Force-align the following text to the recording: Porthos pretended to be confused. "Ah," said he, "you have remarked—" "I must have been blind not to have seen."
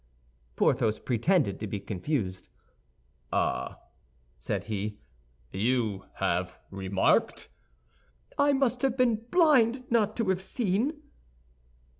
Porthos 0.55 0.97
pretended 0.97 1.59
to 1.59 1.67
be 1.67 1.79
confused. 1.79 2.49
"Ah," 3.31 3.79
said 4.39 4.63
he, 4.63 4.97
"you 5.51 6.05
have 6.15 6.57
remarked—" 6.71 7.49
"I 8.35 8.51
must 8.53 8.81
have 8.81 8.97
been 8.97 9.17
blind 9.29 9.83
not 9.91 10.15
to 10.17 10.29
have 10.29 10.41
seen." 10.41 11.03